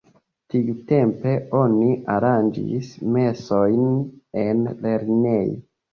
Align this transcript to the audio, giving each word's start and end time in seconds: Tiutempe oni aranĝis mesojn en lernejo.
Tiutempe 0.53 1.33
oni 1.59 1.89
aranĝis 2.15 2.89
mesojn 3.19 3.85
en 4.47 4.65
lernejo. 4.87 5.55